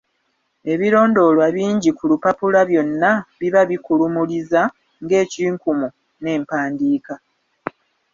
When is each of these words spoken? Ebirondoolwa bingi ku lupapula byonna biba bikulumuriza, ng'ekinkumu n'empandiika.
Ebirondoolwa 0.73 1.45
bingi 1.55 1.89
ku 1.97 2.03
lupapula 2.11 2.59
byonna 2.69 3.11
biba 3.39 3.61
bikulumuriza, 3.69 4.61
ng'ekinkumu 5.03 5.87
n'empandiika. 6.21 7.13